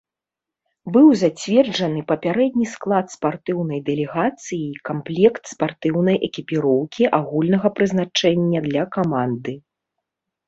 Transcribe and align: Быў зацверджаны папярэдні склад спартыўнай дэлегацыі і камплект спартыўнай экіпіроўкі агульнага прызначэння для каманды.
Быў 0.93 1.07
зацверджаны 1.23 1.99
папярэдні 2.11 2.65
склад 2.75 3.05
спартыўнай 3.15 3.79
дэлегацыі 3.89 4.57
і 4.69 4.79
камплект 4.89 5.43
спартыўнай 5.53 6.17
экіпіроўкі 6.31 7.03
агульнага 7.21 7.67
прызначэння 7.81 8.59
для 8.69 8.83
каманды. 8.97 9.53